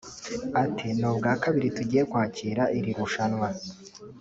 [0.63, 3.47] Ati "Ni ubwa kabiri tugiye kwakira iri rushanwa